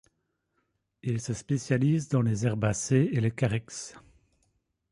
[1.03, 3.93] Il se spécialise dans les herbacées et les carex.